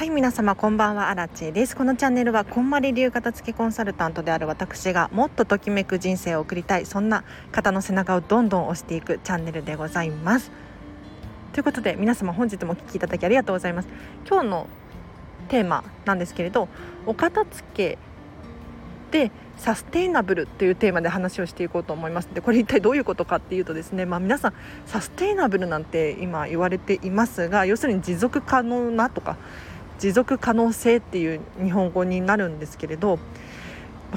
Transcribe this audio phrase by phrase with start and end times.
[0.00, 1.76] はい皆様こんばんはアラチェです。
[1.76, 10.50] このチャンネルはこんまり流片付けコンサルタントである私がもっとときめく人生を送りたいそんな方の背中をどんどん押していくチャンネルでございます。
[11.52, 13.88] ということで皆様本日もお聴きいただきありがとうございます。
[14.26, 14.66] 今日の
[15.50, 16.68] テーマなんですけれど
[17.04, 17.98] お片付け
[19.10, 22.30] でサステイナブルというテーマで話をしていこうと思います。
[22.32, 24.54] でこれ一体どういうことかっていうとですね、まあ、皆さん
[24.86, 29.36] サステイナブルなんて今言われていますが要するに持続可能なとか
[30.00, 33.18] 持続可能性っていう日本語になるんですけれど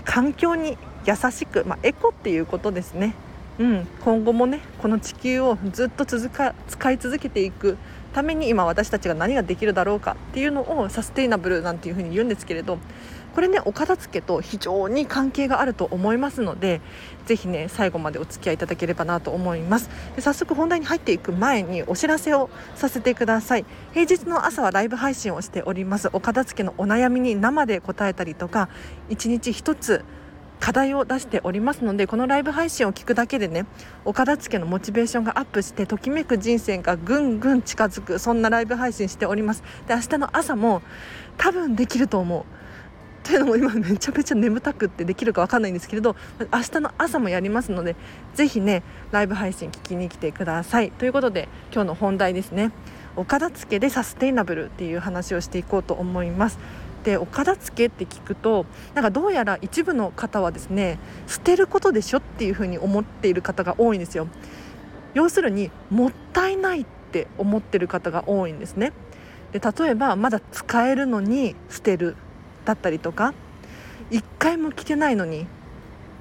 [0.06, 3.14] 環境に優しく、まあ、エコっていうことですね、
[3.60, 7.78] うん、今後もねこの地球をずっと続か使い続けていく
[8.14, 12.78] ために今私たちが何ができるだろうかっていうのをサステイナブルなんていうふうに言うんですけれど
[13.34, 16.82] これねお片付けと非常に関係があると思いますので
[17.26, 19.90] ぜひね最後までお付き合いいただければなと思います。
[20.16, 23.66] で早速本題に入っていく前にお知らせをさせてください。
[23.94, 26.10] 平日の朝はライブ配信をしております。
[26.14, 28.70] お片付けのお悩みに生で答えたりとか
[29.10, 30.06] 1日1つ
[30.64, 33.66] 課題を出しておりますのでこのライブ配信を聞くだけでね
[34.06, 39.64] お片付けのモチベーションがアップしてときめく人生がぐんぐん近づくそんなライブ配信しております。
[39.90, 40.82] で明日の朝も
[41.38, 42.46] 多分できると思う。
[43.28, 46.16] というのも今めちゃめちゃ眠たくってできるか分かんないんですけれど
[46.54, 47.96] 明日の朝もやりますので
[48.34, 50.92] ぜひねライブ配信聞きに来てください。
[50.92, 52.72] ということで今日の本題ですね。
[53.18, 56.58] お片付けでサステイナブルっていう話をしていこうと思います。
[57.04, 64.28] でお片付けって聞くとなんかどうやら一部の方はですね捨てることでしょっていうふうに思っている方が多いんですよ。
[65.14, 68.94] 要するにもったいないって思ってる方が多いんですね。
[69.52, 72.16] で例えばまだ使えるのに捨てる
[72.66, 73.34] だったりとか
[74.10, 75.46] 1回も着てないのに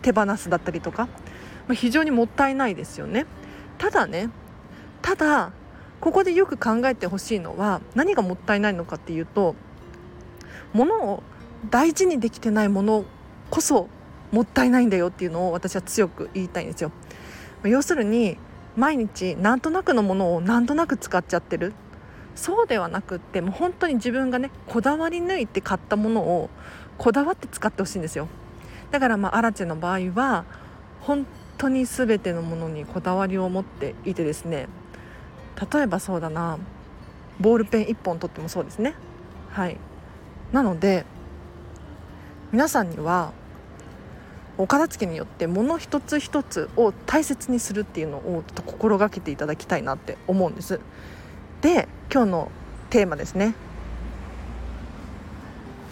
[0.02, 1.06] 手放すだったりとか、
[1.66, 3.26] まあ、非常にもったいないですよね。
[3.78, 4.28] ただね
[5.00, 5.52] ただ
[6.00, 9.54] ここでよく考えてほしいのは何がもったいないのかっていうと
[10.72, 11.22] 物を
[11.70, 13.04] 大事にできてないもの
[13.50, 13.88] こそ
[14.30, 16.90] もったいないんだよっていうのを私は強く言いたいんですよ。
[17.64, 18.38] 要するに
[18.76, 21.74] 毎日なんとなくのものをなんとなく使っちゃってる。
[22.34, 26.48] そうではなくってもう本当に自分がねこだわり抜いて買ったものを
[26.96, 28.28] こだわって使ってほしいんですよ。
[28.90, 30.46] だからまあアラチェの場合は
[31.00, 31.26] 本
[31.58, 34.68] 当に全てのものにこだわりを持っていてですね。
[35.72, 36.58] 例えばそうだな
[37.38, 38.94] ボールペン1本取ってもそうですね。
[39.50, 39.76] はい。
[40.52, 41.04] なので
[42.52, 43.32] 皆さんには
[44.58, 50.78] お片付けによって物一つ一つを大切にするっていうのをちょっと心がけていただきたいなって思うんです。
[51.62, 52.50] で今日の
[52.90, 53.54] テーマですね。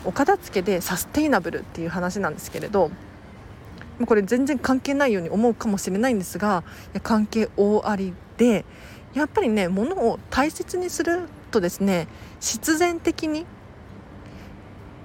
[0.04, 2.91] お片付けでサステイナブルっていう話なんですけれど
[4.06, 6.65] これ全然関係ないように思うかもしれないんですが
[7.03, 8.65] 関係大ありで
[9.12, 12.09] やっぱりね物を大切にするとですね
[12.41, 13.44] 必然的に、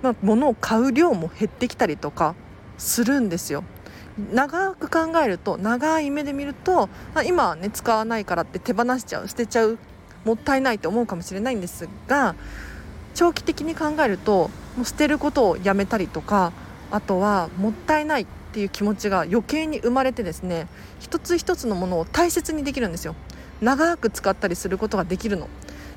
[0.05, 2.35] ま、物を買う量も減ってきたりとか
[2.77, 3.63] するんですよ。
[4.31, 9.77] 長く考えると長い目で見ると、まあ、今はね使わないからって手放しちゃう捨てちゃう
[10.23, 12.35] もったいないと思うかもしれないんですが
[13.13, 16.53] 長期的に考えるともう捨てることをやめたりとか
[16.91, 20.67] あとはもったいないっていう気持ちが余計に生まれてですね
[20.99, 23.15] 一つ一つのものを大切にできるんですよ
[23.61, 25.49] 長く使ったりすることができるの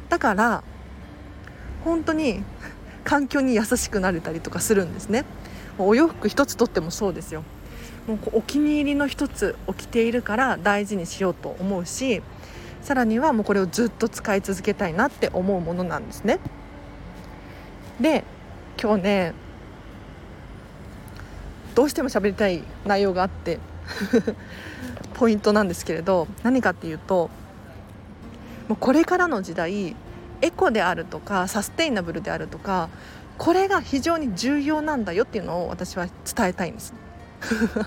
[0.08, 0.64] だから
[1.84, 2.42] 本当に
[3.04, 5.24] 環境に優しくなれたりとかするんですね
[5.78, 7.44] お洋服一つとってもそうですよ
[8.06, 12.22] もうお気に入りの一つを着ているから大事にしようと思うし
[12.82, 16.38] さらにはもうこれをずっと使い続けたいなって思うものなんですね。
[18.00, 18.24] で
[18.80, 19.34] 今日ね
[21.74, 23.58] どうしても喋りたい内容があって
[25.14, 27.30] ポイントなんですけれど何かっていうと
[28.68, 29.94] もうこれからの時代
[30.42, 32.88] エコであるとかサステイナブルであるとか
[33.38, 36.92] これが非常に重要なんだよっていうのを私は伝えたいんです。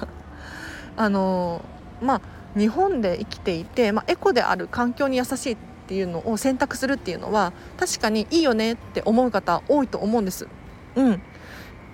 [0.96, 1.64] あの
[2.02, 2.22] まあ
[2.58, 5.58] 日本で生きていて、まあ、エコである環境に優しいっ
[5.88, 10.48] ていうのを選択するっていうのは確かにいいよねって思う方多いと思うんです。
[10.96, 11.22] うん、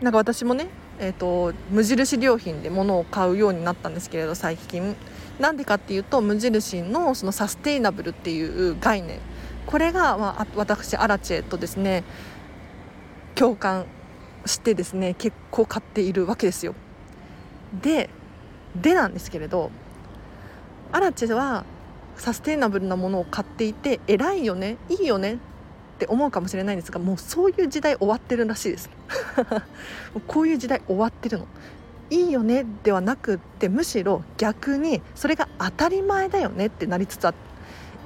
[0.02, 0.68] なんか私もね、
[1.00, 4.96] えーと、無印良品で物を買うようになったんですけれど最近
[5.40, 9.20] なんでかっていうと無印のそのサステイナブルっていう概念
[9.68, 12.04] これが、まあ、私アラチェとですね
[13.36, 13.86] 共感
[14.46, 16.74] してですね結構買っているわけですよ。
[17.84, 18.10] で
[18.76, 19.72] でなんですけれど
[20.92, 21.66] アラチェは
[22.16, 25.38] サステイナブルなものを買っていて偉いよねいいよねっ
[26.00, 28.90] て思うかもしれないんですがもうそういう時代終わってるらしいです
[30.28, 31.48] こういう時代終わってるの
[32.10, 37.47] いいよねではなくってむしろ逆にそれが当たり前だよねってなりつつあって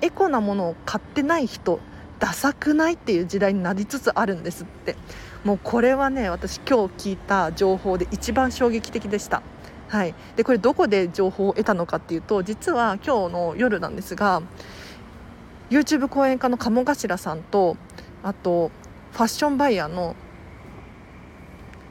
[0.02, 1.80] エコなものを買ってない人
[2.20, 4.96] ダサくないっていう時代になりつつあるんですって。
[5.44, 9.42] もうこれはね私今日聞いた情報で一番衝撃的でした。
[9.88, 14.42] はい、でこれどこで情報を得たのかっていうと実は今日の夜なんですが
[15.70, 17.76] YouTube 講演家の鴨頭さんと
[18.24, 18.72] あと
[19.12, 20.16] ファッションバイヤーの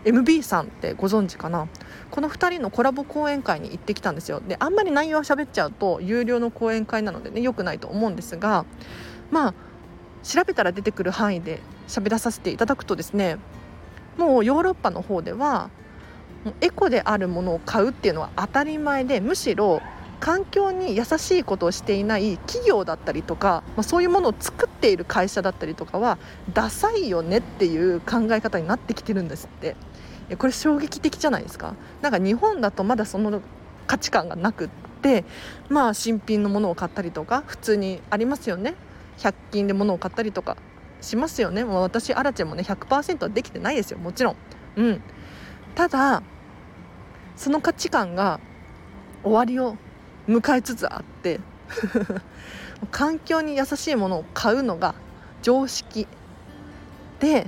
[0.05, 1.69] MB さんってご存知かな？
[2.11, 4.41] この2人のコラボ講演会に行ってきたんですよ。
[4.41, 8.65] であんまり内容は喋っちゃうと有料の講演会なのでね良くないと思うんですが
[9.31, 9.55] まあ
[10.23, 13.39] 調べたら出てくる範囲で喋らさせていただくとですね
[14.17, 15.71] もうヨーロッパの方では
[16.61, 19.81] エコであるものを買うっていうのは当たり前でむしろ
[20.21, 26.19] 環境に優しいことをしていない企業だったりとか、まあ、そういうものを作っている会社だったりとかは
[26.53, 29.77] ダサいよねっていう考え方になってきてるんですって。
[30.37, 31.75] これ衝撃的じゃないですか？
[32.03, 33.41] なんか日本だとまだその
[33.87, 34.69] 価値観がなくっ
[35.03, 35.25] て
[35.69, 38.75] まあ新品のものを買ったりとか普通にありますよね。
[39.19, 40.57] 100均で物を買ったりとか
[41.01, 41.65] しますよね。
[41.65, 43.99] もう私アラチェもね100%はできてないですよ。
[43.99, 44.37] もちろん。
[44.77, 45.01] うん。
[45.75, 46.23] ただ
[47.37, 48.39] その価値観が
[49.23, 49.77] 終わりを
[50.29, 51.41] 迎えつつあって
[52.91, 54.95] 環境に優しいものを買うのが
[55.43, 56.07] 常識
[57.19, 57.47] で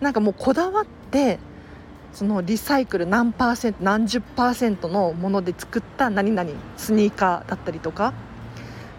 [0.00, 1.38] なんかもうこだわって
[2.14, 8.14] そのリサイクル何パーセント何十パーセントのもので作った何々スニーカーだったりとか。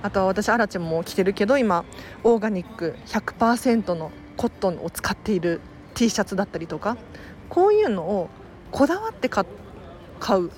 [0.04, 1.84] あとは私アラチェも着てるけど今
[2.24, 5.62] オーガニック100%のコットンを使っている
[5.96, 6.98] T シャツだったりとか。
[7.50, 8.30] こういうのを
[8.72, 10.52] こだわって買う。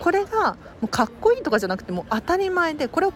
[0.00, 3.12] これがもうかっこいいとかじゃなくても当たり前でこれを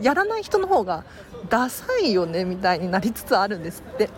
[0.00, 1.04] やらない人の方が
[1.48, 4.08] ダサいよねみたいになりつつあるんですって。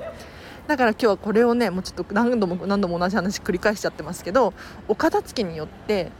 [0.67, 4.55] だから今日はこれをねもうちょっと何度も何度も同じ話繰り返しちゃってますけど
[4.89, 6.11] お片付けによって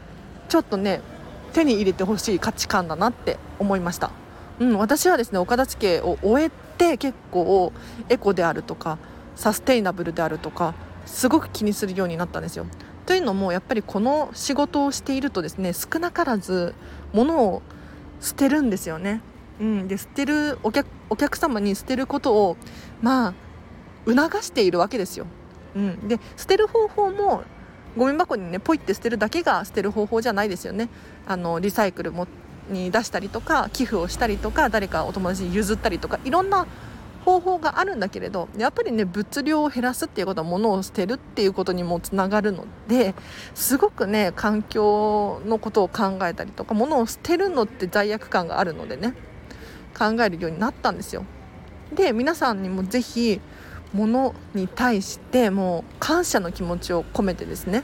[0.49, 1.01] ちょっとね
[1.53, 4.11] 手に入れてほしい価値観だなって思いました、
[4.59, 7.71] うん、私はですねお片付けを終えて結構
[8.09, 8.97] エコであるとか
[9.35, 10.75] サステイナブルであるとか
[11.05, 12.65] すごく気にするようになったんですよ。
[13.05, 16.73] というのもやっぱりこの仕事をしているとですね少なからず
[17.13, 17.61] 物を
[18.19, 19.21] 捨てるんですよね。
[19.59, 22.57] うん、で捨てるお客お客様に捨てることを
[23.01, 23.33] まあ
[24.05, 25.25] 促しているわけですよ。
[25.75, 27.43] うん、で捨てる方法も
[27.97, 30.89] ゴミ箱にねポイって捨てるだけが捨てる方法じゃないですよね。
[31.27, 32.27] あのリサイクルも
[32.69, 36.65] に出したりとか寄付をしたりとか誰かお友達に譲ったりとかいろんな
[37.23, 43.15] 方法があるんだけれどやっぱりね物量を減らすっていうことは物を捨てるっていうことにもつながるので
[43.55, 49.13] すごくね環境のことを考えたりとか物を捨てるのって罪悪感があるのでね
[49.97, 51.25] 考えるようになったんですよ。
[51.93, 53.41] で皆さんにも是非
[53.95, 57.83] 物に対してもう感謝の気持ちを込めてですね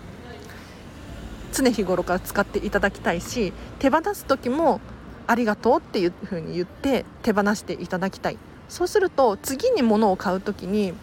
[1.54, 4.81] 常日頃から使っていただきたいし手放す時も
[5.28, 8.38] ありがとうっていう風に言って手放していただきたい。
[8.68, 10.94] そうすると次に物を買う時に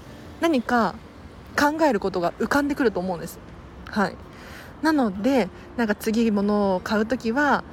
[0.41, 0.95] 何か
[1.59, 3.39] 考えることが浮かんでくると思うんです。
[3.87, 4.15] はい、
[4.83, 7.65] なのでなんか次物を買う時は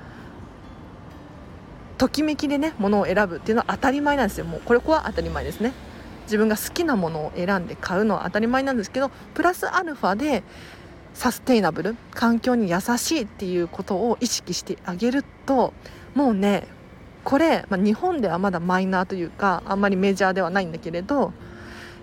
[1.97, 4.45] ときめきでね物を選ぶっていうのは当たり前なんですよ。
[4.45, 5.71] もうこれこは当たり前ですね。
[6.25, 10.43] 自分が好きなものを選んで買うのは当たり前なんですけどプラスアルファで
[11.13, 15.73] サステイナブル環境に優しいっていうことを意識してあげると
[16.13, 16.67] もうね
[17.23, 21.33] これ、まあ、日本ではまだマイナーというかあんまりメジャーではないんだけれど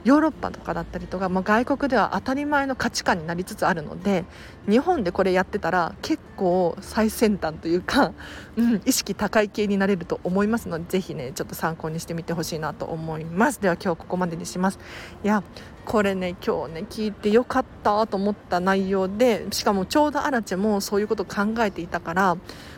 [0.04, 4.24] ヨーロッパとかだったりとか、まあ、外国では当たり前の価値観になりつつあるので
[4.68, 8.12] 日本でこれやってたら結構最先端というか、
[8.56, 13.60] うん、意識高い系になれると思いますのでぜひねちょっと参考にしてみてほしいなと思います。
[13.60, 14.78] では今日ここまでにします。
[15.24, 15.42] いや
[15.84, 22.36] これね今日ね聞いてよかったと思った内容でしかもちょうどアラチェもそういうことを考えていたから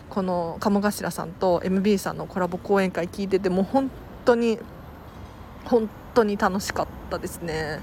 [0.09, 3.91] この鴨頭さんと MB さんのコラボ講演会聞いててもう本
[4.25, 4.59] 当に
[5.65, 7.81] 本当当に楽しかったですね。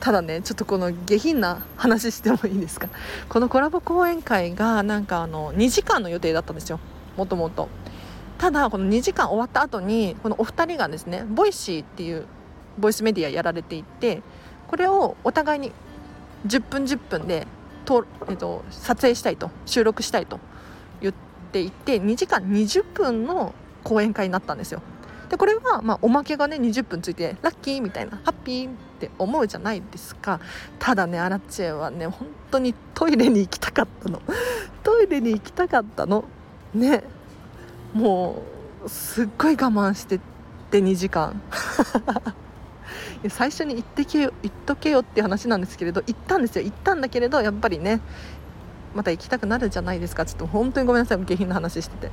[0.00, 2.88] ただねちょっとこの下品な話してもいいですか？
[3.28, 6.80] このコラボ講演会がなんかあの2時間の予定だったんですよ。
[7.16, 7.68] もともと。
[8.38, 12.26] ただこの2時間終わった後にこのお二人がですね Voicy っていう
[12.78, 14.22] ボイスメディアやられていて
[14.66, 15.70] これをお互いに
[16.46, 17.46] 10分10分で
[17.84, 20.40] と、えっと、撮影したいと収録したいと
[21.00, 21.14] 言っ
[21.52, 24.82] ていて2時間20分の講演会になったんですよ。
[25.32, 30.40] でこれはまあおまけがね20分ついてラッキーみたいなハッピーって思うじゃないですか。
[30.78, 34.20] ただねアラチェはね本当にトイレに行きたかったの。
[34.84, 36.24] トイレに行きたかったの。
[36.74, 37.02] ね。
[37.94, 38.42] も
[38.84, 40.20] うすっごい我慢してっ
[40.70, 41.40] て2時間。
[43.30, 46.64] 最初に行ってけよ行っとけよって話なんですけれど行ったんですよ。
[46.66, 48.02] 行ったんだけれどやっぱりね
[48.94, 50.26] また行きたくなるじゃないですか。
[50.26, 51.18] ちょっと本当にごめんなさい。
[51.24, 52.10] 下品な話してて。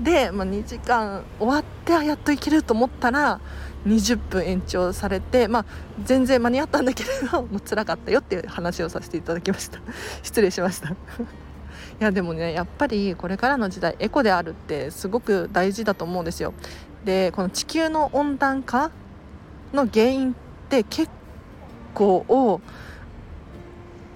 [0.00, 3.40] で、まあ、2時間終わっってあやっと行けると思ったら
[3.86, 5.64] 20分延長されて、まあ、
[6.04, 9.78] 全然間に合ったんだけれど もう辛かったよっていう話をさせていただきました。
[10.24, 10.88] 失礼しました。
[10.90, 10.94] い
[12.00, 16.52] やでもねやっぱりこれからの時代エコであるってすごく大事だと思うんですよ。
[17.04, 18.90] でこの地球の温暖化
[19.72, 20.34] の原因っ
[20.68, 21.08] て結
[21.94, 22.60] 構を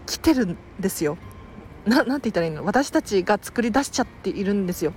[0.06, 1.16] 来てるんですよ。
[1.86, 2.64] ななて言ったらいいの？
[2.64, 4.92] 私たちが作り出しちゃっているんですよ。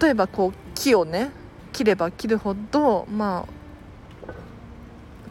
[0.00, 1.30] 例えばこう木をね
[1.72, 3.60] 切れば切るほどまあ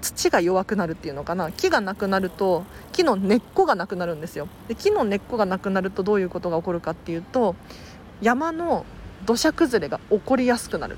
[0.02, 1.52] 土が弱くなるっていうのかな。
[1.52, 4.48] 木がなくなると木の根っこがなくなるんですよ。
[4.68, 7.56] で木の根っこがなくなるとどういうことが起こるかっていうと
[8.22, 8.86] 山の
[9.26, 10.96] 土砂崩れが起こりやすくなる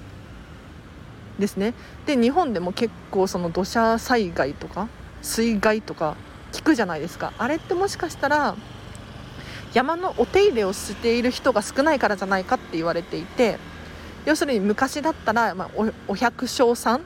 [1.39, 1.74] ですね。
[2.05, 4.88] で日本でも結構その土砂災害とか
[5.24, 6.15] 水害とか
[6.51, 7.33] 聞くじゃないですか。
[7.39, 8.55] あれってもしかしたら
[9.74, 13.57] 山のお手入れをしている人が少ないからじゃないかって言われていて
[14.25, 15.69] 要するに昔だったら、まあ、
[16.07, 17.01] お百姓さん、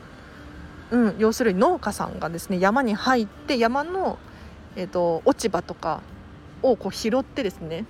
[0.92, 4.18] うん、要するに農家さんがですね山に入って山の、
[4.76, 6.02] えーと、落ち葉とか
[6.62, 7.86] をこう拾ってですね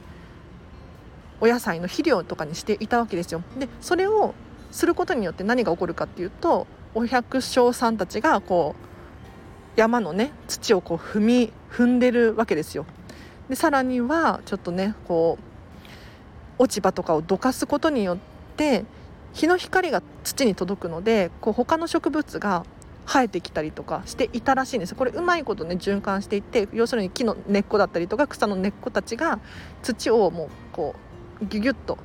[1.42, 3.44] お野菜の肥料とかにしていたわけですよ。
[3.58, 4.34] でそれを
[4.72, 12.86] することによって何が起こるかっていうとお百姓さんたちがこう山のね土をこう踏み踏んでるわけですよ。
[13.50, 15.38] でさらにはちょっとねこ
[16.60, 18.18] う落ち葉とかをどかすことによっ
[18.56, 18.86] て
[19.36, 22.66] 日の光が土に届くのでこう他の植物が
[23.06, 24.96] 生えてきたりとかしていたらしいんです。
[24.96, 29.40] これうまいことね循環していって要するに木の根っこだったりとか草の根っこたちが
[29.84, 30.96] 土をもうこ
[31.42, 31.98] うギュギュッと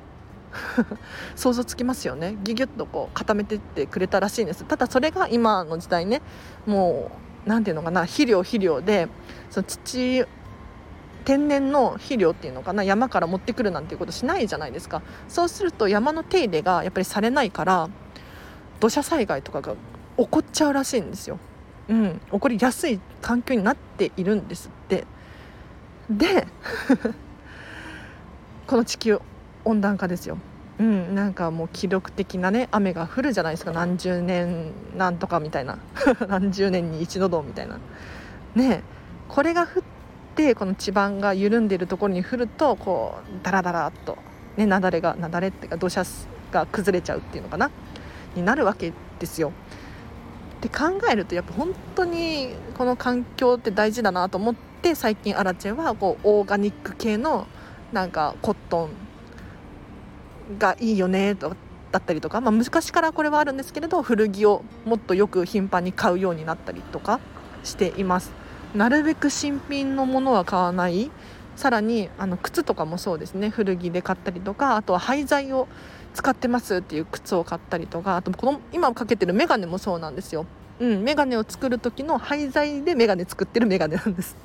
[1.35, 2.37] 想像つきますよね。
[2.43, 4.65] ギュギュッとこう固めてってくれたらしいんです。
[4.65, 6.21] ただそれが今の時代ね
[6.65, 7.11] も
[7.45, 9.07] う何て言うのかな肥料肥料で
[9.49, 10.25] その土
[11.25, 15.01] 天然の肥料っていうのかな山から持ってくるなんていうことしないじゃないですか。
[15.27, 17.89] そうすると山の手入れがやっぱりされないから
[18.79, 19.75] 土砂災害とかが
[20.17, 21.39] 起こっちゃうらしいんですよ、
[21.87, 25.05] うん、起こりやすい環境になっているんですって。
[26.09, 26.47] で
[28.67, 29.19] この地球
[29.63, 30.37] 温暖化ですよ。
[30.79, 33.71] うん、なんかもう記録的なね雨が降るじゃないですか。
[33.71, 35.77] 何十年なんとかみたいな。
[36.27, 37.77] 何十年に一度どみたいな。
[38.55, 38.83] ね
[39.27, 39.83] これが降っ
[40.31, 44.17] ってこの地盤が緩んでいるところに降るとこうダラダラっと、
[44.57, 46.05] ね、雪崩が雪崩っていうか土砂
[46.51, 47.69] が崩れちゃうっていうのかな？
[48.35, 49.51] になるわけですよ。
[50.61, 57.47] で考えるとやっぱ本当にこの環境って大事だなと思って最近アラチェはこうオーガニック系の
[57.91, 58.89] なんかコット
[60.53, 61.55] ンがいいよねと
[61.91, 67.19] だったりとか、まあ、昔からこれはあるんですけれど古着をもっとよく頻繁に買うようになったりとか
[67.63, 68.31] しています。
[68.75, 71.11] なるべく新品のものは買わない
[71.55, 75.67] さらにあの靴とかもそうですね古着で買ったりとかあとは廃材を
[76.13, 80.45] 使ってますっていう靴を買ったりとかあとこの今かけてるメガネもそうなんですよ。
[80.79, 84.35] うん、メガネを作る時の廃材でメガネ作ってるメガネなんです。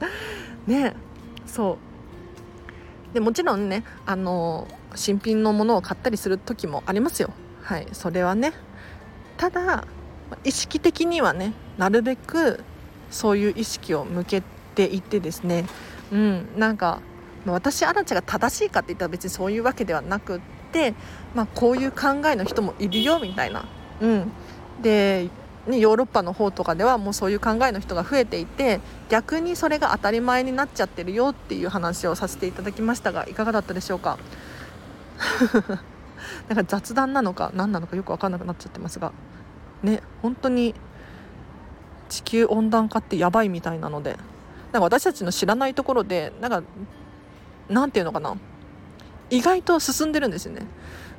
[0.66, 0.94] ね
[1.46, 1.78] そ
[3.12, 7.30] うでもちろんねあの新品のものを買ったりする時もありますよ。
[7.62, 8.52] はいそれはね
[9.36, 9.84] ただ
[10.44, 12.60] 意識的にはねなるべく
[13.16, 14.42] そういう意識を向け
[14.74, 15.64] ていってですね、
[16.12, 17.00] うん、なんか
[17.46, 20.40] 私アラチが正しいかって言ったら別にそういうわけではなくっ
[20.72, 20.94] て、
[21.34, 23.66] まあ、こういう考えの人もいるよみたいな。
[24.00, 24.32] うん、
[24.82, 25.30] で
[25.66, 34.16] ね、ヨーロッパの方とかではもうそういう考えの人が増えていて逆にそれが当たり前になっちゃってるよっていう話をさせていただきましたがいかがだったでしょうか？
[36.48, 39.12] なんか雑談なのか何なのかよく分かんなくなっちゃってますが
[39.82, 40.74] ね本当に
[42.08, 44.16] 地球温暖化ってやばいみたいなので
[44.72, 46.62] なんか私たちの知らないところでなんか
[47.68, 48.36] なんていうのかな。
[49.30, 50.60] 意外と進んでるんですよね。
[50.60, 50.66] だか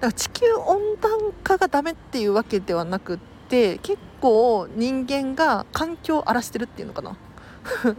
[0.08, 1.12] ら地球温暖
[1.44, 7.18] 化がダメっていうわけではなくって結構人間が環境を荒らしてるっていうのかな。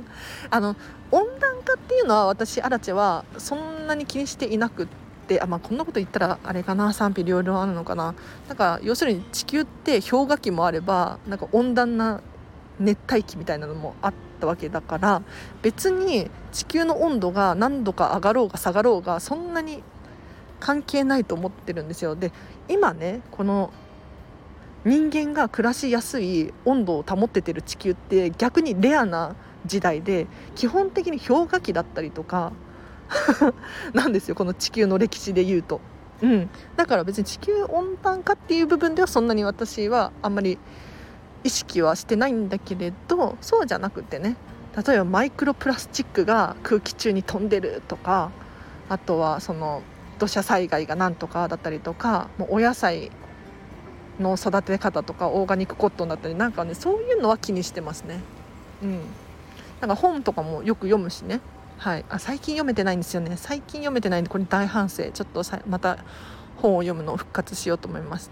[0.50, 0.76] あの
[1.11, 4.87] 温暖化っていうのは私アラチェはそんなに気にしていなくっ
[5.26, 6.92] てあ、まあ、こんなこと言ったらあれかな。
[6.95, 8.14] 賛否両論あるのかな。
[8.49, 12.23] なんか要するに地球って氷河期もあればなんか温暖な
[12.80, 15.23] 熱帯期みたいなのもあったわけだから
[15.62, 19.82] 別に地球の温度が何度か上がろうが下がろうがそんなに
[20.61, 22.32] 関係ないと思ってるんですよで
[22.68, 23.73] 今ねこの
[24.85, 29.35] 人間が暮らしやすい温度を保っててる地球って逆にレアな
[29.66, 32.52] 時代で基本的に氷河期だったりとか
[33.92, 35.80] なんですよこの地球の歴史で言うと。
[36.20, 40.58] うん、だから別に地球温暖化っていう部分ではそんなに私はあんまり
[41.45, 44.37] 意識はしてないんだけれどそうじゃなくてね
[44.87, 48.30] 例えばマイクロプラスチックが空気中に飛んでるとか
[48.88, 49.83] あとはその
[50.18, 53.11] 土砂災害がなんとかだったりとかもうお野菜
[54.21, 58.21] の育て方とかオーガニックコットンだったりなんかねそういうのは気にしてますね。
[58.83, 59.00] うん。
[59.80, 61.40] なんか本とかもよく読むしね。
[61.76, 62.04] はい。
[62.09, 63.37] あ最近読めてないんですよね。
[63.37, 65.11] 最近読めてないんでこれ大反省。
[65.11, 65.99] ちょっとさまた
[66.57, 68.30] 本を読むのを復活しようと思います。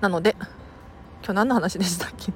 [0.00, 0.34] なので
[1.24, 2.32] 今日何の話でしたっけ？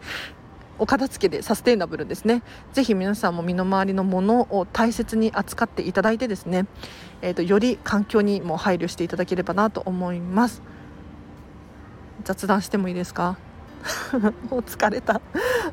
[0.79, 2.43] お片付けでサステイナブルですね。
[2.73, 6.67] ぜひ皆さんも身の回りのものを大切に扱っていただいてですね、
[7.21, 10.63] えーと、より環境にも配慮していただければなと思います。
[12.25, 13.37] 雑談してもいいですか？
[14.51, 15.21] もう疲れた。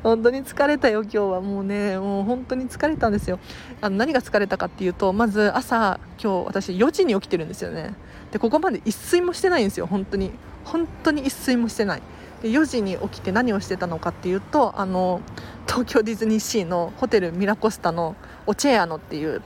[0.02, 1.40] 本当に疲れたよ今日は。
[1.40, 3.38] もうねもう本当に疲れたんですよ。
[3.80, 7.94] あの何が疲れたかっていうとまず朝今日私4時に起きてるんですよね。
[8.32, 9.86] でここまで一睡もしてないんですよ。
[9.86, 10.32] 本当に。
[10.64, 12.02] 本当に一睡もしてない。
[12.42, 15.20] で4時に起きて何をしてたのかっていうとあの
[15.66, 18.14] 東京ディズニーシーのホテルミラコスタの
[18.46, 19.42] オチェアノっていう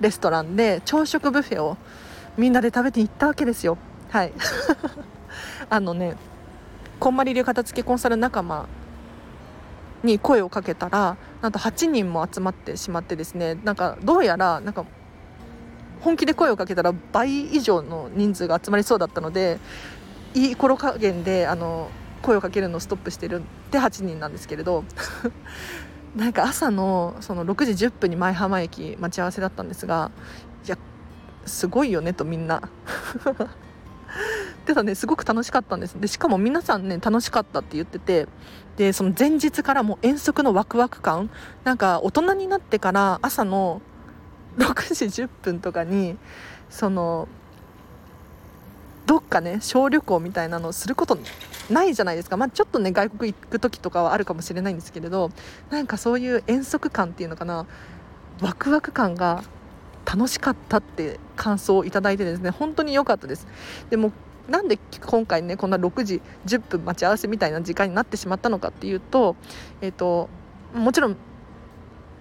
[0.00, 1.76] レストランで朝食ブフェを
[2.36, 3.76] みんなで食べて行ったわけですよ。
[4.10, 4.32] はい。
[5.70, 6.16] あのね
[6.98, 8.66] こんまり流片付けコンサル仲間
[10.02, 14.84] に声をかけたらなんと8人も集まってしまってですねなんかどうやらなんか
[16.00, 19.58] 本気で声をかけたら倍以上の人数が集まりそうだったので
[20.34, 21.90] いい頃加減であの
[22.22, 24.84] 声をかけるのをストップしてるって8人なんですけれど
[26.16, 30.10] なんか朝のその6時10分に舞浜駅待ち合わせだったんですが
[30.66, 30.78] いや
[31.44, 32.62] すごいよねとみんな。
[34.64, 36.00] ただねすごく楽しかったんです。
[36.00, 38.28] でしかも皆さんね楽しかったって言ってて
[38.76, 41.30] でその前日からもう遠足のワクワク感
[41.64, 43.82] なんか大人になってから朝の
[44.58, 46.16] 6時10分とかに
[46.70, 47.26] その
[49.06, 51.18] どっかね小旅行みたいなのをすること
[51.70, 55.30] ないじゃないですか、まあ、ちょっとね外国行く時とかはあるかもしれないんですけれど
[55.70, 57.66] なんかそういう遠足感っていうのかな。
[58.40, 59.44] ワクワク感が
[60.04, 63.46] 楽しかったって感想をいただいてですね本当に良かったです。
[63.90, 64.12] でも
[64.48, 69.36] なんで今回ねこんな6時10分待ち合わせみたいな時間になってしまったのかっていうと,、
[69.80, 70.28] えーと、
[70.74, 71.16] もちろん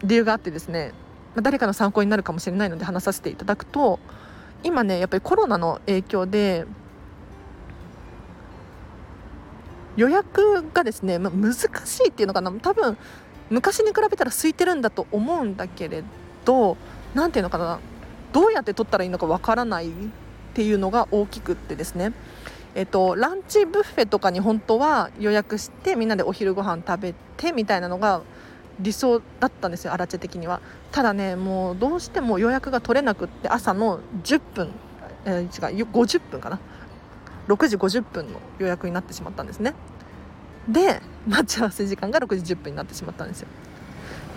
[0.03, 0.93] 理由があってですね、
[1.33, 3.99] まあ、誰かの参考になるかもしれないので話させていただくと
[4.63, 6.65] 今ねやっぱりコロナの影響で
[9.95, 12.51] 予約がですね、まあ、難しいっていうのかな。
[12.51, 12.97] 多分
[13.49, 16.03] 昔に比べたら空いてるんだと思うんだけれ
[16.45, 16.77] ど
[17.13, 17.79] 何ていうのかな。
[18.31, 19.91] どうやって取ったらいいのかわからないっ
[20.53, 22.13] ていうのが大きくってですね。
[22.73, 28.21] えっと、ランチブッフェとかに本当は予約してみんなでお昼ご飯食べてみたいなのが
[28.79, 30.61] 理想だったんですよアラチェ的には。
[30.91, 34.71] ただねもうどうしても予約が取れなくって朝の10分、
[35.25, 36.59] えー、違う50分かな。
[37.51, 39.73] 6時50分の予約になってしまったんですね。
[40.67, 43.47] で待ち合わせ時間が6時10分になってしまったんですよ。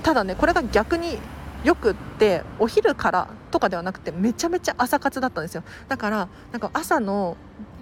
[0.03, 1.19] ただねこれが逆に
[1.63, 5.63] よくってお昼からとかではなくてめちゃめちゃ朝活だったんですよ。
[5.89, 7.37] だからなんか朝の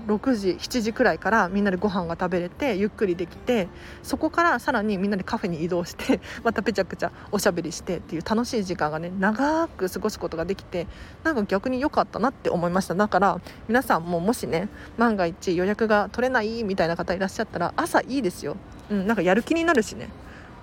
[0.06, 3.68] 6時7時くらいからみんなでご飯が食べれてゆっくりできて
[4.02, 10.86] そこからさらにみんなでカフェに移動して またぺちゃくちゃおしゃべりしてっていう楽しい時間がね長く過ごすことができて
[11.24, 12.94] なんか逆に良かったなって思いました。
[12.94, 18.56] だから皆さんももしね万が一予約が取れないみたいな方いらっしゃったら朝いいですよ、
[18.90, 20.08] うん、なんかやる気になるしね。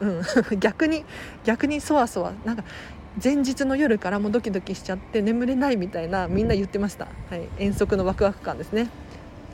[0.02, 0.22] うん、
[0.60, 1.06] 逆に
[1.44, 2.34] 逆にそわそわ。
[2.46, 2.64] なんか
[3.22, 8.90] 前日の夜からもドキドキしちゃって眠れないみたいなみんな言ってました、はい、遠足のワクワク感ですね。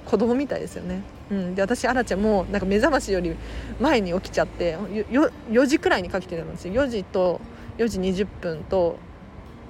[0.05, 3.35] 子供みたいですよね、うん、で私あらちゃんもなんか目覚ましより
[3.79, 6.73] 前に起きちゃって4時くらいにかけてたんですよ。
[6.73, 7.41] 4時と
[7.77, 8.97] 4時20分と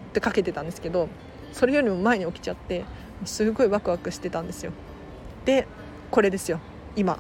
[0.10, 1.10] ってかけてたんですけど
[1.52, 2.86] それよりも前に起きちゃって
[3.24, 4.71] すごいワクワクしてたんですよ。
[5.45, 5.67] で
[6.12, 6.60] これですよ。
[6.95, 7.17] 今。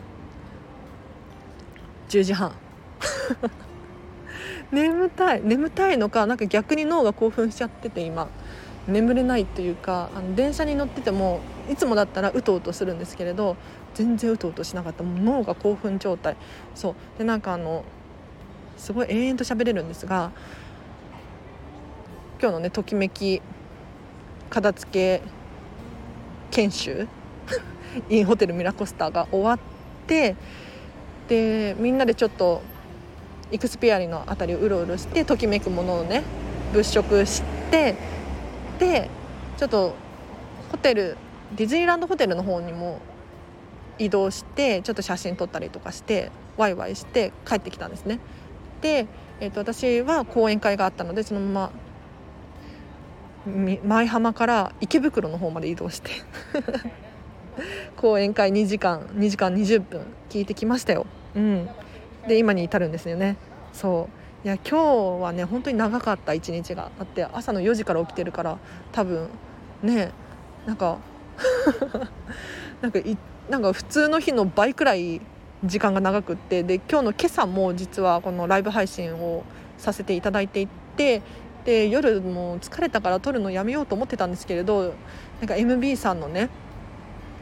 [2.09, 2.53] 10時半。
[4.71, 5.41] 眠たい。
[5.43, 8.27] 眠たいのかなんか逆に脳が興奮しちゃってて今。
[8.87, 13.57] 眠れないというかあの電車に乗っててもいつもだったらうとうとするんですけれど
[13.95, 15.03] 全然うとうとしなかった。
[15.03, 16.35] もう脳が興奮状態。
[16.75, 16.95] そう。
[17.17, 17.83] でなんかあの
[18.77, 20.31] すごい永遠と喋れるんですが
[22.39, 23.41] 今日のねときめき
[24.49, 25.21] 片付け
[26.51, 27.07] 研修？
[28.09, 29.59] インホテルミラコスターが終わっ
[30.07, 30.35] て
[31.27, 32.61] でみんなでちょっと
[33.51, 36.23] イクスピアリの辺りをうろうろしてときめくものをね
[36.73, 37.95] 物色して
[38.79, 39.09] で
[39.57, 39.95] ちょっと
[40.71, 41.17] ホテル
[41.55, 42.99] ディズニーランドホテルの方にも
[43.97, 48.19] 移動してちょっと写真撮ったりとかしてワイワイして帰ってきたんですね。
[48.81, 49.07] で、
[49.39, 51.71] えー、と私は講演会があったのでそのま
[53.45, 56.11] ま舞浜から池袋の方まで移動して
[57.95, 61.05] 講演会2時間2時間20分聞いてきましたよ。
[61.35, 61.69] うん、
[62.27, 63.37] で今に至るんですよね。
[63.71, 66.91] そういや今日はね本当に長かった一日が。
[66.99, 68.59] あって朝の4時から起きてるから
[68.91, 69.27] 多分
[69.81, 70.11] ね
[70.67, 70.99] なんか
[72.79, 72.99] なんか
[73.49, 75.19] なんか普通の日の倍くらい
[75.63, 79.41] 時間が長くってで今日の今朝も実はこのライブ配信を
[79.79, 81.23] させていただいていて
[81.63, 84.93] で夜も疲れたから撮るのやめようと思ってたんですけれど
[85.39, 86.49] なんか MB さんのね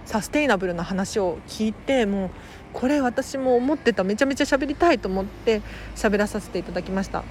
[0.05, 2.29] サステイナブルな話を聞いてもう
[2.73, 4.03] これ私も思ってた。
[4.03, 5.61] めちゃめちゃ喋りたいと思って
[5.95, 7.23] 喋らさせていただきました。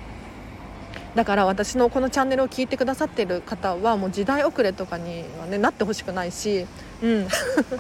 [1.15, 6.67] だから私のこのチャンネルを聞いてくださってる方はもう時代遅れとかには、ね、なってほしくないし、
[7.03, 7.29] うん、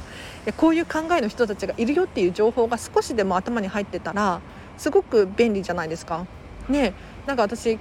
[0.58, 4.40] こういう考えの人たちがいるよっていう情報が少しでも頭に入ってたら
[4.76, 6.26] すごく便利じゃないですか。
[6.68, 6.92] ね
[7.26, 7.78] なんか私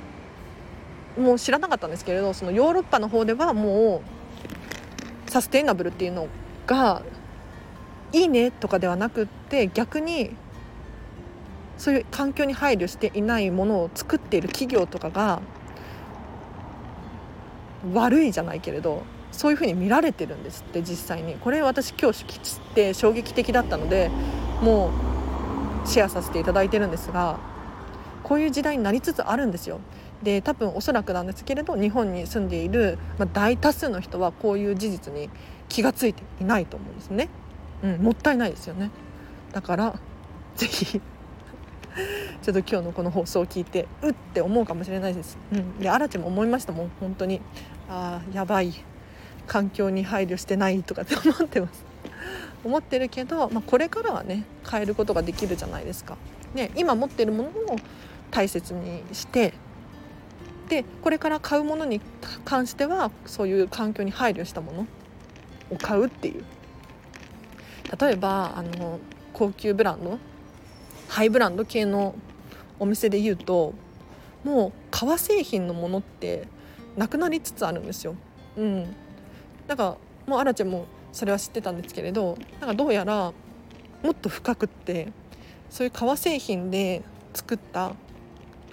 [1.17, 4.01] もう知らなかったんですけれどそのヨーロッパの方ではも
[5.27, 6.27] うサステイナブルっていうの
[6.65, 7.01] が
[8.13, 10.31] いいねとかではなくって逆に
[11.77, 15.41] そういう環境に配慮していないものを作っている企業とかが
[17.93, 24.11] 悪いじゃないけれどそういうふうに見られてるんですって実際にこれ私今日知って衝撃的だったので
[24.61, 24.91] も
[25.85, 27.39] うシェアさせていただいてるんですが
[28.23, 29.79] こういう時代になりつつあるんですよ。
[30.21, 35.31] で多分おそらくなんですけれど日本に住んでいる、ま、大多数の人はこういう事実に
[35.67, 37.29] 気が付いていないと思うんですね。
[37.83, 38.91] うん、もったいないですよね。
[39.51, 39.99] だから
[40.55, 40.85] ぜひ
[42.41, 45.37] ちょっと今日のこの放送を聞いてうって思うかもしれないです。
[45.51, 47.41] うん、であらちも思いましたもん本当に。
[47.89, 48.73] ああやばい。
[49.47, 51.83] 環境に配慮してないとかって思ってます。
[52.63, 56.17] 思ってるけど、まあ、これからはね変えることができるじゃないですか。
[56.53, 57.53] ね、今持ってるものを
[58.29, 59.53] 大切にして
[60.69, 62.01] でこれから買うものに
[62.45, 64.87] 関してはそういう環境に配慮したもの
[65.71, 66.43] を買うっていう。
[67.99, 68.99] 例えばあの
[69.33, 70.17] 高級ブランド
[71.07, 72.15] ハイブランド系の
[72.79, 73.73] お店で言うと
[74.43, 76.47] もう革製品のものって
[76.95, 78.15] なくなりつつあるんですよ。
[78.57, 78.95] うん、
[79.67, 83.33] なんかもうアラちゃんもそれは知ってたんですけれどなんかどうやら
[84.03, 85.11] もっと深くって
[85.69, 87.01] そういう革製品で
[87.33, 87.93] 作った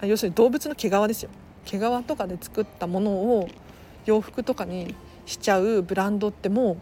[0.01, 1.29] 要するに動物の毛皮ですよ
[1.65, 3.49] 毛皮とかで作ったものを
[4.05, 6.77] 洋服とかにしちゃうブランドってもう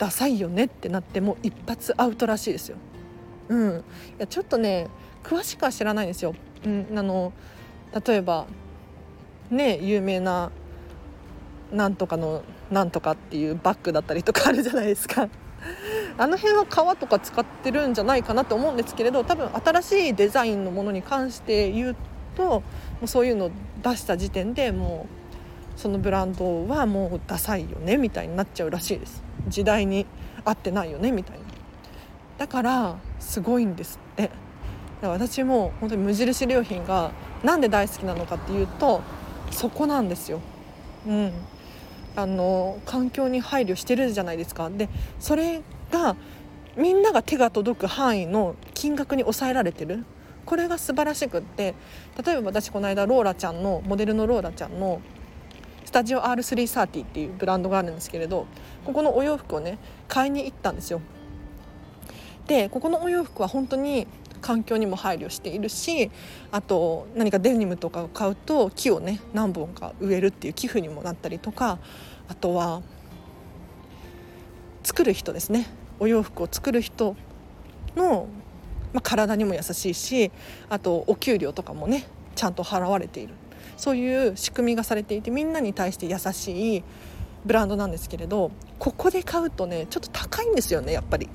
[0.00, 2.78] ダサいよねってなっても一発アウトらしいですよ。
[3.50, 3.82] うん、い
[4.16, 4.88] やちょっとね
[5.22, 6.34] 詳しくは知らないんですよ。
[6.64, 7.34] うん、あの
[8.06, 8.46] 例えば
[9.50, 10.50] ね有名な
[11.70, 15.28] なんとかのなんとかっていうバッグだったりとかあるじゃないですか。
[16.16, 21.96] あの辺は革とか使ってるんじゃないかなと思うんですけれど多分新しいデザインのものに関して言う
[22.36, 22.62] とも
[23.02, 23.50] うそういうのを
[23.82, 25.19] 出した時点でもう
[25.80, 29.22] そのブランドはもうダサいよねみたいになっちゃうらしいです。
[29.48, 30.04] 時代に
[30.44, 31.44] 合ってないよねみたいな
[32.36, 34.30] だからすごいんですって
[35.02, 37.12] 私も本当に無印良品が
[37.42, 39.00] 何で大好きなのかっていうと
[39.50, 40.40] そこなんですよ。
[41.06, 41.32] うん、
[42.14, 44.68] あの環境に配慮してるじゃないですか。
[44.68, 46.14] でそれが
[46.76, 50.04] みんなが手が届く範囲の金額に抑えられてる
[50.44, 51.74] これが素晴らしくって
[52.22, 55.00] 例えば私この間ローラちゃんのモデルのローラちゃんの
[55.90, 58.46] スタジオ R330 っていうブランドがあるんですけれど
[58.84, 59.76] ここのお洋服をね
[60.06, 61.00] 買いに行ったんですよ。
[62.46, 64.06] でここのお洋服は本当に
[64.40, 66.12] 環境にも配慮しているし
[66.52, 71.80] あと何かデニムとかを買うと木をね何本か植えるっていう寄付にもなったりとか
[72.28, 72.82] あとは
[74.84, 75.66] 作る人ですね
[75.98, 77.16] お洋服を作る人
[77.96, 78.28] の、
[78.92, 80.30] まあ、体にも優しいし
[80.68, 83.34] あとお給料とかもねちゃんと払われている
[83.80, 86.84] そういう仕組みがされていてみんなに対して優しい
[87.46, 91.30] ブランドなんですけれどここで買うとねちょっと高いんですよねやっぱり。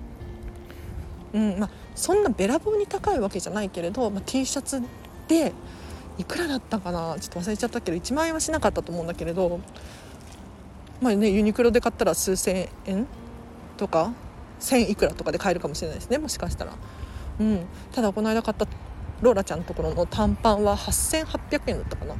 [1.34, 4.82] うんまあ、そんなべらぼうに高いわけじゃないけれど、まあ、T シャツ
[5.28, 5.52] で
[6.18, 9.60] いくらだったかなちょっと忘れちゃったけど1万円はしなかったと思うんだけれど
[11.02, 13.06] まあねユニクロで買ったら数千円
[13.76, 14.14] とか
[14.62, 16.74] 1000いくらとかで買えるかもしれないですねもしかしたら。
[17.38, 18.66] うん、ただこの間買った
[19.22, 22.16] ローラちゃんのところの短パンは8800円だったかな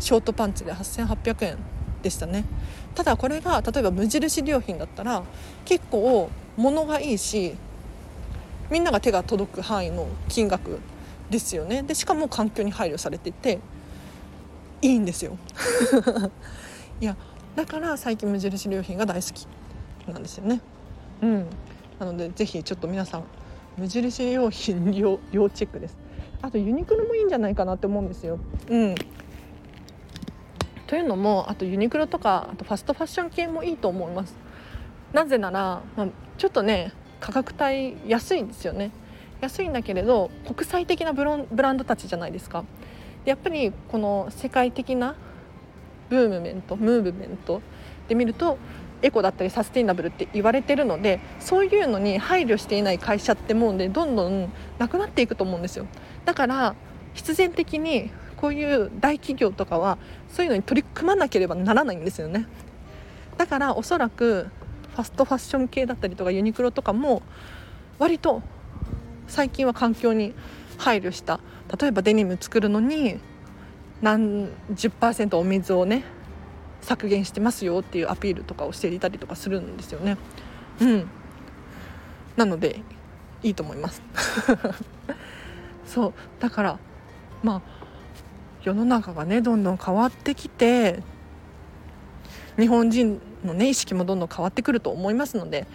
[0.00, 1.58] ショートパンチで8800円
[2.02, 2.44] でしたね。
[2.94, 5.22] ただこれが例えば無印良品だったら
[5.64, 7.54] 結構物がいいし
[8.70, 10.80] みんなが手が届く範囲の金額
[11.28, 11.82] ですよね。
[11.82, 13.60] でしかも環境に配慮されてて
[14.82, 15.36] いいんですよ。
[17.00, 17.16] いや
[17.54, 19.46] だから最近無印良品が大好き
[20.10, 20.60] なんですよね。
[21.22, 21.46] うん。
[21.98, 23.24] なのでぜひちょっと皆さん
[23.76, 25.96] 無印良品要要チェックです。
[26.42, 28.38] あとユニクロもいいんじゃないかなって思うんですよ。
[28.68, 28.94] うん。
[30.90, 34.34] というのもあとユニクロとかあとファストファッション系もいいと思います。
[35.12, 38.90] なぜなら、まあ、ちょっとね価格帯安いんですよね。
[39.40, 42.64] 安いんだけれど国際的なブロンブランドたちじゃないですか。
[43.24, 45.14] でやっぱりこの世界的な
[46.08, 47.62] ブームメントムーブメント
[48.08, 48.58] で見ると
[49.00, 55.86] エコだったりサステイナブルって言われてるのでそういうのに配慮していない会社ってもうねどんどんなくなっていくと思うんですよ
[56.24, 56.74] だから
[57.14, 59.98] 必然的にこういう大企業とかは
[60.28, 62.46] そういうのに取り組まなければならないんですよね。
[63.36, 64.48] だからおそらく
[64.92, 67.22] ファストファッション系だったりとかユニクロとかも
[67.98, 68.42] 割と
[69.28, 70.34] 最近は環境に
[70.78, 71.40] 配慮した
[71.78, 73.18] 例えばデニム作るのに
[74.02, 76.04] 何十パーセントお水をね
[76.80, 80.16] 削減してますよっていうアピールとかをしていたりとかするんですよね。
[80.80, 81.10] うん、
[82.36, 82.80] なので
[83.42, 84.02] いいと思います。
[85.84, 86.12] そう。
[86.40, 86.78] だから
[87.42, 87.79] まあ
[88.62, 91.02] 世の中がねどんどん変わってきて
[92.58, 95.66] 日本人のね意識もどんどん変わってくると思いますので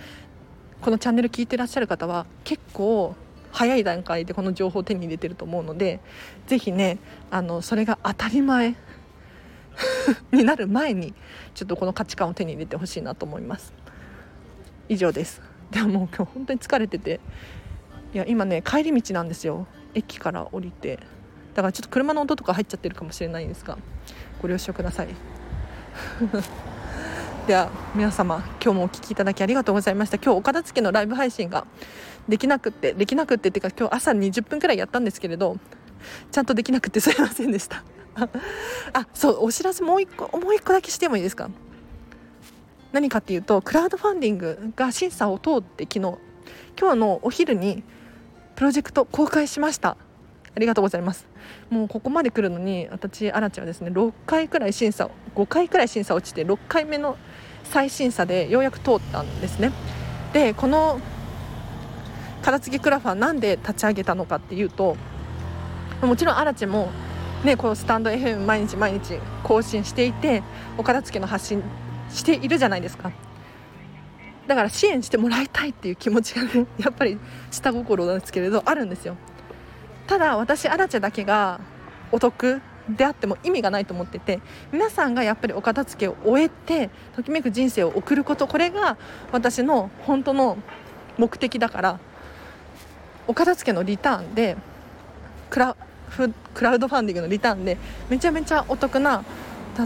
[0.81, 3.15] このチャンネル聞いてらっしゃる方は結構
[3.51, 5.99] 早い段階でこの情報を手に入れてると思うので
[6.45, 6.99] 是非ね
[7.31, 8.75] あのそれが当たり前
[10.31, 11.13] になる前に
[11.53, 13.73] ちょっとこの価値観を手に入れてほしいなと思います。
[14.87, 15.41] 以上です。
[15.71, 17.19] でももう今日本当に疲れてて
[18.13, 19.67] いや今ね帰り道なんですよ。
[19.93, 20.99] 駅から降りて。
[21.55, 23.77] だからちょっと車の音とか入っちゃってるかもしれないんですが
[24.41, 25.07] ご了承ください。
[27.47, 30.17] では皆様今日もお聴きいただきありがとうございました。
[30.17, 31.65] 今日お片付けのライブ配信が
[32.27, 35.57] できなくってできなくってっていうか今日朝20分くらいやったんですけれど
[36.31, 37.83] ちゃんとできなくてすいませんでした。
[38.93, 41.49] あそうお知らせもう一個もう一個だけしてもいいですか？
[42.91, 46.17] 何かっていうとクラウドファンディングが審査を通って昨日
[46.79, 47.83] 今日のお昼に
[48.55, 49.97] プロジェクト公開しました。
[50.55, 51.27] ありがとうございます。
[51.69, 57.17] もうここまで来るのに私アラチはですね6回くらい審査5回くらい審査落ちて6回目の
[57.65, 59.71] 再審査でようやく通ったんですね。
[60.33, 60.99] でこの
[62.41, 64.95] 片付けクラファンなんで立ち上げたのかっていうと
[66.01, 66.89] もちろんアラチも
[67.43, 70.43] ねこのスタンド FM 毎日毎日更新していて
[70.77, 71.63] お片付けの発信
[72.09, 73.11] しているじゃないですか。
[74.47, 77.17] だから支援してもらいたいっていう気持ちがねやっぱり
[77.49, 79.17] 下心なんですけれどあるんですよ。
[80.07, 81.59] ただ私アラチェだけが
[82.11, 84.39] お得であっても意味がないと思ってて
[84.71, 88.97] 皆さんがやっぱりお片付けを終えてときめく人生を送ることこれが
[89.31, 90.57] 私の本当の
[91.17, 91.99] 目的だから
[93.27, 94.55] お片付けのリターンで
[95.49, 95.75] クラ
[96.09, 97.77] フクラウドファンディングのリターンで
[98.09, 99.23] めちゃめちゃお得な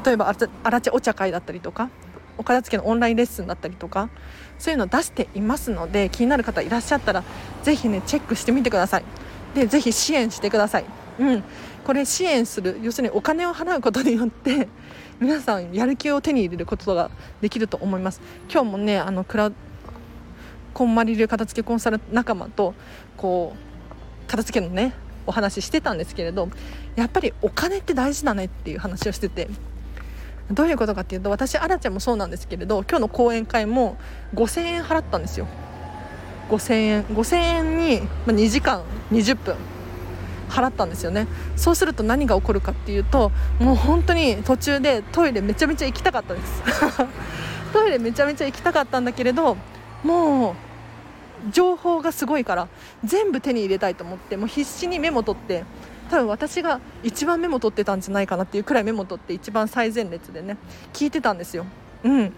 [0.05, 1.89] 例えばあらちお茶会だったりとか
[2.37, 4.09] お片付けのオンラインレッスンだったりとか
[4.57, 7.23] そういうのを出していますので気になる方いらっしゃったら
[7.63, 9.28] ぜひねチェックしてみてください。
[9.53, 10.85] でぜひ支援してください、
[11.19, 11.43] うん、
[11.83, 14.67] これ支援する要するにお金を払うことによって
[15.19, 17.09] 皆さんやる気を手に入れることが
[17.41, 18.21] できると思います。
[18.49, 19.51] 今日もねあのクラ
[20.73, 22.73] こんまり流片付けコンサル仲間と
[23.17, 24.93] こう片付けのね
[25.27, 26.47] お話ししてたんですけれど
[26.95, 29.49] やっぱりお金って大事だねっていう話をしてて
[30.51, 33.97] どういうことかっていうと私あらちゃんもそうなんですけれど今日の講演会も
[34.33, 35.47] 5000円払ったんですよ。
[36.49, 39.55] 5000円5000円に2時間20分
[40.49, 41.27] 払ったんですよね。
[41.55, 46.63] そうすると何が起こるかっていうともう本当に途中でトイレめちゃめちゃ行きたかったです。
[47.71, 49.55] トイレめちゃめちゃ行きたかったんだけれど
[50.03, 52.67] もう情報がすごいから
[53.03, 55.63] 全部手に入れたいと思ってもう必死にメモ取って
[56.09, 60.57] 多分私が一番メモ取ってたんじゃないかなっていうくらいメモ取って一番最前列でね
[60.91, 61.65] 聞いてたんですよ。
[62.03, 62.33] うん。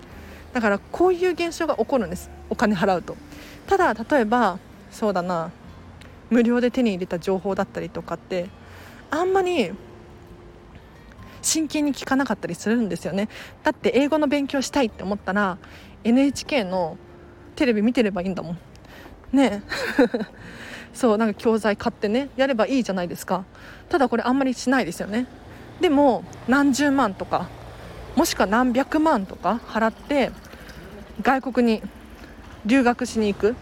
[0.54, 2.30] だからこういう現象が起こるんです。
[2.50, 3.15] お金払うと。
[3.72, 4.60] ただ例えば
[4.92, 5.50] そうだな
[6.30, 8.50] 無料で手に入れた情報だったりとかって
[9.10, 9.72] あんまり
[11.42, 13.30] 真剣に聞かなかったりするんですよね。
[13.64, 15.58] だって英語の勉強したいって思ったら
[16.04, 16.98] NHK の
[17.56, 18.58] テレビ見てればいいんだもん。
[19.32, 19.64] ね。
[20.94, 23.46] そうなんか教材買ってねやればいいじゃないですか。
[23.88, 25.28] ただこれあんまりしないですよね。
[25.80, 27.48] でも何十万とか
[28.18, 30.30] もしくは何百万とか払って
[31.22, 31.82] 外国に
[32.65, 33.56] 留学しに行く。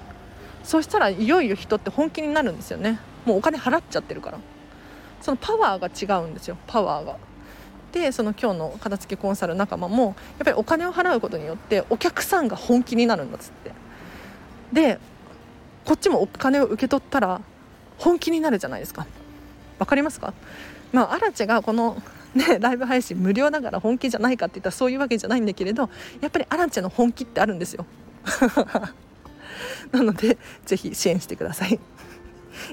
[0.63, 2.99] そしたらいよいよ人って本気になるんですよね。
[3.25, 4.39] もうお金払っちゃってるから。
[5.21, 7.17] そのパワーが違うんですよパワーが。
[7.91, 13.71] でその今日の片付けコンサル仲間もやっぱりお金を払うことによってお客さんが本気になるんだっつって。
[14.71, 14.99] で
[15.85, 17.41] こっちもお金を受け取ったら
[17.97, 19.07] 本気になるじゃないですか。
[19.79, 20.33] 分かりますか？
[20.93, 22.01] まあアラチェがこの
[22.35, 25.89] ね、ライブ配信無料だから本気じゃないかって言ったらそういうわけじゃないんだけれど
[26.21, 27.87] やっぱりアランチェの本気ってあるんですよ。
[29.91, 31.73] なのでぜひ支援してください。
[31.75, 31.79] い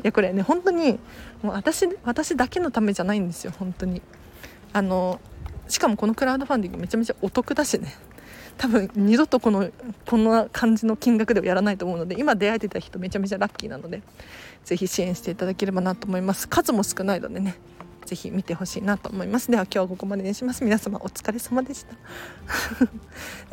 [0.03, 0.99] やこれね本当に
[1.42, 4.03] もう私私だけのためじゃないんですよ本当に。
[4.73, 5.21] あの
[5.69, 7.95] しかもこのクラウドファンディングめちゃめちゃお得だしね。
[8.59, 9.71] 多分二度とこの
[10.07, 14.03] こんな感じの金額ではやらないと思うので今出会えてた人めちゃめちゃラッキーなので
[14.64, 16.49] ぜひ支援していただければなと思います。
[16.49, 17.57] 数も少ないのでね
[18.07, 19.51] ぜひ見てほしいなと思います。
[19.51, 20.64] では今日はここまでにします。
[20.64, 21.95] 皆様お疲れ様でした。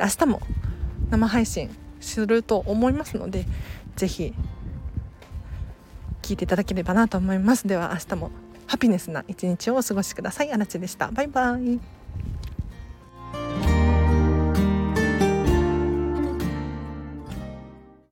[0.04, 0.40] 明日も
[1.10, 1.70] 生配信
[2.04, 3.46] すると思いますので
[3.96, 4.34] 是非
[6.22, 7.66] 聞いていただければなと思います。
[7.66, 8.30] では明日も
[8.66, 10.52] ハピネスな一日をお過ごしください。
[10.52, 11.10] あらちでした。
[11.10, 12.03] バイバイ。